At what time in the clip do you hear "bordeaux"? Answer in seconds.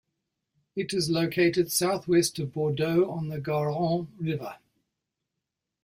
2.53-3.07